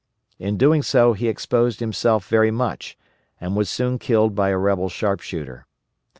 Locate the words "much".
2.49-2.97